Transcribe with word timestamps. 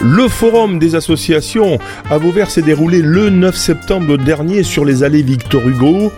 Le 0.00 0.28
forum 0.28 0.78
des 0.78 0.94
associations 0.94 1.78
à 2.08 2.18
Vauvert 2.18 2.50
s'est 2.50 2.62
déroulé 2.62 3.02
le 3.02 3.30
9 3.30 3.56
septembre 3.56 4.16
dernier 4.16 4.62
sur 4.62 4.84
les 4.84 5.02
allées 5.02 5.22
Victor 5.22 5.66
Hugo. 5.66 6.12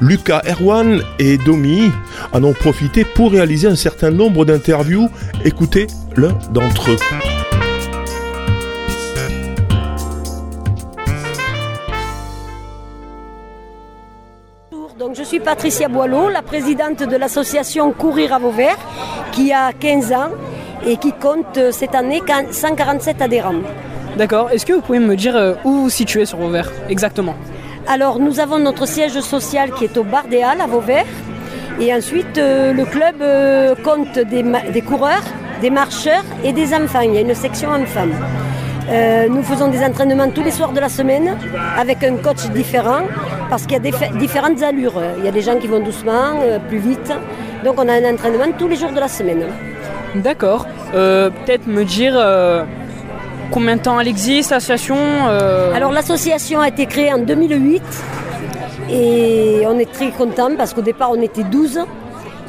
Lucas 0.00 0.42
Erwan 0.46 1.00
et 1.18 1.38
Domi 1.38 1.90
en 2.32 2.44
ont 2.44 2.52
profité 2.52 3.04
pour 3.04 3.32
réaliser 3.32 3.68
un 3.68 3.76
certain 3.76 4.10
nombre 4.10 4.44
d'interviews. 4.44 5.08
Écoutez 5.44 5.86
l'un 6.14 6.36
d'entre 6.52 6.90
eux. 6.90 6.98
Donc, 14.98 15.16
je 15.16 15.22
suis 15.22 15.40
Patricia 15.40 15.88
Boileau, 15.88 16.28
la 16.28 16.42
présidente 16.42 17.02
de 17.02 17.16
l'association 17.16 17.92
Courir 17.92 18.34
à 18.34 18.38
Vauvert, 18.38 18.76
qui 19.32 19.52
a 19.52 19.72
15 19.72 20.12
ans 20.12 20.30
et 20.86 20.96
qui 20.96 21.12
compte 21.12 21.56
euh, 21.58 21.72
cette 21.72 21.94
année 21.94 22.22
147 22.50 23.22
adhérents. 23.22 23.54
D'accord. 24.16 24.50
Est-ce 24.50 24.66
que 24.66 24.72
vous 24.72 24.80
pouvez 24.80 24.98
me 24.98 25.16
dire 25.16 25.36
euh, 25.36 25.54
où 25.64 25.70
vous 25.70 25.82
vous 25.84 25.90
situez 25.90 26.26
sur 26.26 26.38
Vauvert 26.38 26.70
exactement? 26.88 27.34
Alors 27.86 28.18
nous 28.18 28.40
avons 28.40 28.58
notre 28.58 28.86
siège 28.86 29.18
social 29.20 29.72
qui 29.72 29.84
est 29.84 29.96
au 29.96 30.04
Bar 30.04 30.24
des 30.28 30.42
Halles 30.42 30.60
à 30.60 30.66
Vauvert. 30.66 31.06
Et 31.80 31.92
ensuite 31.92 32.38
euh, 32.38 32.72
le 32.72 32.84
club 32.84 33.16
compte 33.82 34.18
des, 34.18 34.82
coureurs, 34.82 35.24
des 35.60 35.70
marcheurs 35.70 36.24
et 36.44 36.52
des 36.52 36.74
enfants. 36.74 37.00
Il 37.00 37.14
y 37.14 37.18
a 37.18 37.20
une 37.20 37.34
section 37.34 37.70
enfants. 37.70 38.12
nous 39.30 39.42
faisons 39.42 39.68
des 39.68 39.82
entraînements 39.82 40.28
tous 40.28 40.42
les 40.42 40.50
soirs 40.50 40.72
de 40.72 40.80
la 40.80 40.90
semaine 40.90 41.36
avec 41.78 42.04
un 42.04 42.16
coach 42.16 42.42
différent 42.50 43.04
parce 43.48 43.64
qu'il 43.66 43.82
y 43.82 43.88
a 43.88 44.10
différentes 44.18 44.62
allures. 44.62 45.00
Il 45.18 45.24
y 45.24 45.28
a 45.28 45.32
des 45.32 45.42
gens 45.42 45.56
qui 45.56 45.66
vont 45.66 45.80
doucement, 45.80 46.34
plus 46.68 46.78
vite. 46.78 47.10
Donc 47.64 47.74
on 47.78 47.88
a 47.88 47.94
un 47.94 48.12
entraînement 48.12 48.52
tous 48.58 48.68
les 48.68 48.76
jours 48.76 48.92
de 48.92 49.00
la 49.00 49.08
semaine. 49.08 49.44
D'accord. 50.14 50.66
Euh, 50.94 51.30
peut-être 51.30 51.66
me 51.66 51.84
dire 51.84 52.14
euh, 52.16 52.64
combien 53.50 53.76
de 53.76 53.82
temps 53.82 53.98
elle 53.98 54.08
existe, 54.08 54.50
l'association 54.50 54.96
euh 55.28 55.72
Alors 55.74 55.92
l'association 55.92 56.60
a 56.60 56.68
été 56.68 56.86
créée 56.86 57.12
en 57.12 57.18
2008 57.18 57.82
et 58.90 59.62
on 59.66 59.78
est 59.78 59.90
très 59.90 60.10
content 60.10 60.50
parce 60.56 60.74
qu'au 60.74 60.82
départ 60.82 61.10
on 61.12 61.22
était 61.22 61.44
12 61.44 61.80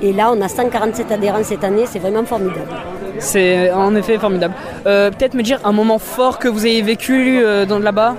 et 0.02 0.12
là 0.12 0.32
on 0.36 0.42
a 0.42 0.50
147 0.50 1.12
adhérents 1.12 1.44
cette 1.44 1.64
année, 1.64 1.86
c'est 1.86 2.00
vraiment 2.00 2.26
formidable. 2.26 2.68
C'est 3.20 3.72
en 3.72 3.96
effet 3.96 4.18
formidable. 4.18 4.56
Peut-être 4.84 5.36
me 5.36 5.44
dire 5.44 5.60
un 5.64 5.72
moment 5.72 6.00
fort 6.00 6.40
que 6.40 6.50
vous 6.50 6.66
avez 6.66 6.82
vécu 6.82 7.42
dans 7.70 7.80
là-bas? 7.80 8.16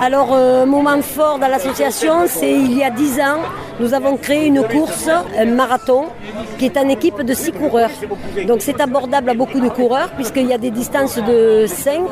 Alors, 0.00 0.34
un 0.34 0.66
moment 0.66 1.00
fort 1.02 1.38
dans 1.38 1.48
l'association, 1.48 2.26
c'est 2.26 2.52
il 2.52 2.76
y 2.78 2.84
a 2.84 2.90
10 2.90 3.20
ans, 3.20 3.40
nous 3.80 3.94
avons 3.94 4.16
créé 4.16 4.46
une 4.46 4.62
course, 4.62 5.08
un 5.08 5.44
marathon, 5.46 6.04
qui 6.58 6.66
est 6.66 6.76
en 6.76 6.88
équipe 6.88 7.22
de 7.22 7.34
6 7.34 7.52
coureurs. 7.52 7.90
Donc 8.46 8.62
c'est 8.62 8.80
abordable 8.80 9.30
à 9.30 9.34
beaucoup 9.34 9.60
de 9.60 9.68
coureurs, 9.68 10.10
puisqu'il 10.10 10.46
y 10.46 10.52
a 10.52 10.58
des 10.58 10.70
distances 10.70 11.16
de 11.16 11.66
5, 11.66 12.02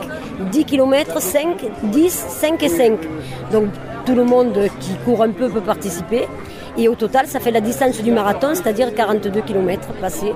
10 0.50 0.64
km, 0.64 1.20
5, 1.20 1.56
10, 1.84 2.12
5 2.12 2.62
et 2.62 2.69
5. 2.69 2.98
Donc 3.52 3.66
tout 4.04 4.14
le 4.14 4.24
monde 4.24 4.58
qui 4.80 4.94
court 5.04 5.22
un 5.22 5.30
peu 5.30 5.48
peut 5.48 5.60
participer. 5.60 6.27
Et 6.77 6.88
au 6.88 6.94
total, 6.94 7.27
ça 7.27 7.38
fait 7.38 7.50
la 7.50 7.60
distance 7.60 8.00
du 8.02 8.10
marathon, 8.10 8.54
c'est-à-dire 8.54 8.94
42 8.94 9.42
km 9.42 9.88
passés. 10.00 10.32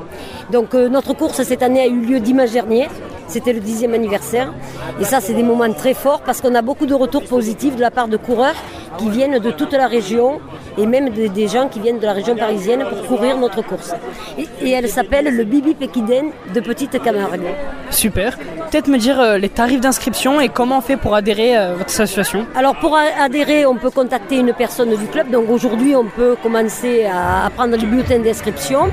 Donc 0.52 0.74
euh, 0.74 0.88
notre 0.88 1.14
course 1.14 1.42
cette 1.42 1.62
année 1.62 1.80
a 1.80 1.86
eu 1.86 2.00
lieu 2.00 2.20
dimanche 2.20 2.50
dernier. 2.50 2.88
C'était 3.26 3.54
le 3.54 3.60
dixième 3.60 3.94
anniversaire. 3.94 4.52
Et 5.00 5.04
ça, 5.04 5.20
c'est 5.20 5.34
des 5.34 5.42
moments 5.42 5.72
très 5.72 5.94
forts 5.94 6.20
parce 6.20 6.40
qu'on 6.40 6.54
a 6.54 6.62
beaucoup 6.62 6.86
de 6.86 6.94
retours 6.94 7.24
positifs 7.24 7.74
de 7.74 7.80
la 7.80 7.90
part 7.90 8.06
de 8.06 8.16
coureurs 8.16 8.54
qui 8.98 9.08
viennent 9.10 9.38
de 9.38 9.50
toute 9.50 9.72
la 9.72 9.88
région 9.88 10.40
et 10.78 10.86
même 10.86 11.10
des, 11.10 11.48
gens 11.48 11.68
qui 11.68 11.80
viennent 11.80 11.98
de 11.98 12.06
la 12.06 12.12
région 12.12 12.36
parisienne 12.36 12.84
pour 12.88 13.06
courir 13.06 13.38
notre 13.38 13.62
course. 13.62 13.94
Et, 14.38 14.70
elle 14.70 14.88
s'appelle 14.88 15.34
le 15.34 15.44
Bibi 15.44 15.74
Pékiden 15.74 16.30
de 16.54 16.60
Petite 16.60 17.02
Camargue. 17.02 17.46
Super. 17.90 18.36
Peut-être 18.70 18.88
me 18.88 18.98
dire 18.98 19.20
euh, 19.20 19.38
les 19.38 19.48
tarifs 19.48 19.80
d'inscription 19.80 20.40
et 20.40 20.48
comment 20.48 20.78
on 20.78 20.80
fait 20.80 20.96
pour 20.96 21.14
adhérer 21.14 21.56
à 21.56 21.72
votre 21.72 21.86
association 21.86 22.46
Alors 22.54 22.76
pour 22.76 22.96
adhérer, 22.96 23.64
on 23.64 23.76
peut 23.76 23.90
contacter 23.90 24.36
une 24.38 24.52
personne 24.52 24.90
du 24.90 25.06
club. 25.06 25.30
Donc 25.30 25.48
aujourd'hui, 25.48 25.94
on 25.94 26.04
peut 26.04 26.36
commencer 26.42 27.06
à, 27.06 27.48
prendre 27.50 27.76
le 27.76 27.86
bulletin 27.86 28.18
d'inscription. 28.18 28.90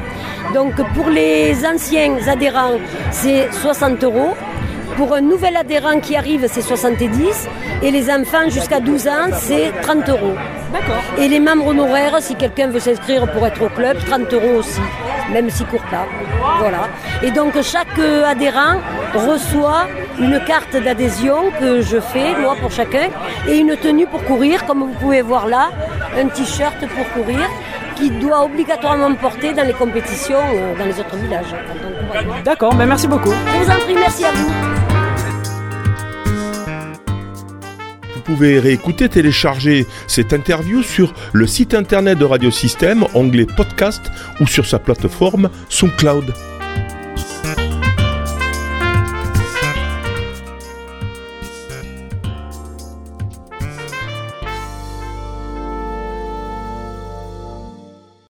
Donc 0.54 0.76
pour 0.94 1.10
les 1.10 1.66
anciens 1.66 2.18
adhérents, 2.28 2.80
c'est 3.12 3.52
60 3.52 4.04
euros. 4.04 4.34
Pour 4.98 5.14
un 5.16 5.22
nouvel 5.22 5.58
adhérent 5.58 6.00
qui 6.00 6.16
arrive, 6.16 6.48
c'est 6.48 6.62
70. 6.62 7.48
Et 7.82 7.92
les 7.92 8.10
enfants 8.12 8.50
jusqu'à 8.50 8.80
12 8.80 9.08
ans, 9.08 9.30
c'est 9.34 9.72
30 9.82 10.10
euros. 10.10 10.36
D'accord. 10.72 11.02
Et 11.18 11.28
les 11.28 11.40
membres 11.40 11.68
honoraires, 11.68 12.18
si 12.22 12.36
quelqu'un 12.36 12.68
veut 12.68 12.80
s'inscrire 12.80 13.32
pour 13.32 13.46
être 13.46 13.62
au 13.64 13.70
club, 13.70 13.98
30 14.06 14.32
euros 14.34 14.60
aussi, 14.60 14.82
même 15.32 15.50
s'il 15.50 15.66
ne 15.66 15.72
court 15.72 15.86
pas. 15.90 16.06
Voilà. 16.60 16.90
Et 17.24 17.32
donc 17.32 17.60
chaque 17.62 18.00
adhérent 18.26 18.78
reçoit 19.14 19.88
une 20.20 20.40
carte 20.46 20.76
d'adhésion 20.76 21.52
que 21.60 21.82
je 21.82 22.00
fais, 22.00 22.36
moi 22.40 22.56
pour 22.62 22.72
chacun, 22.72 23.10
et 23.48 23.58
une 23.58 23.76
tenue 23.78 24.06
pour 24.06 24.24
courir, 24.24 24.66
comme 24.66 24.80
vous 24.80 25.00
pouvez 25.00 25.22
voir 25.22 25.48
là, 25.48 25.70
un 26.18 26.28
t-shirt 26.28 26.80
pour 26.80 27.24
courir 27.24 27.50
qui 27.96 28.10
doit 28.10 28.44
obligatoirement 28.44 29.14
porter 29.16 29.54
dans 29.54 29.66
les 29.66 29.74
compétitions 29.74 30.38
euh, 30.38 30.78
dans 30.78 30.86
les 30.86 31.00
autres 31.00 31.16
villages. 31.16 31.54
D'accord, 32.44 32.74
ben 32.76 32.86
merci 32.86 33.08
beaucoup. 33.08 33.32
Je 33.32 33.64
vous 33.64 33.72
en 33.72 33.80
prie, 33.80 33.96
merci 33.96 34.26
à. 34.26 34.32
Vous 34.32 34.63
pouvez 38.34 38.60
réécouter, 38.60 39.10
télécharger 39.10 39.86
cette 40.08 40.34
interview 40.34 40.82
sur 40.82 41.14
le 41.34 41.46
site 41.46 41.76
internet 41.76 42.18
de 42.18 42.26
Radio 42.26 42.50
Système, 42.50 43.06
onglet 43.14 43.46
podcast 43.46 44.02
ou 44.40 44.48
sur 44.48 44.66
sa 44.66 44.80
plateforme 44.80 45.52
SoundCloud. 45.70 46.34